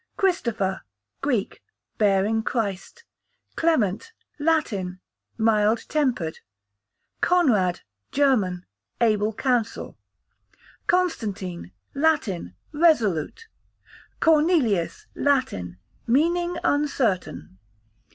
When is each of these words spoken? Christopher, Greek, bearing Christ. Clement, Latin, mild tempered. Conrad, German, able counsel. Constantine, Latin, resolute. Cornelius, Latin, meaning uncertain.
Christopher, 0.17 0.81
Greek, 1.21 1.61
bearing 1.99 2.41
Christ. 2.41 3.03
Clement, 3.55 4.13
Latin, 4.39 4.99
mild 5.37 5.85
tempered. 5.87 6.39
Conrad, 7.21 7.81
German, 8.11 8.65
able 8.99 9.31
counsel. 9.31 9.95
Constantine, 10.87 11.71
Latin, 11.93 12.55
resolute. 12.73 13.47
Cornelius, 14.19 15.05
Latin, 15.13 15.77
meaning 16.07 16.57
uncertain. 16.63 17.59